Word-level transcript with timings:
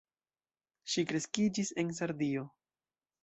Ŝi 0.93 1.03
kreskiĝis 1.11 1.71
en 1.83 1.93
Sardio. 1.99 2.47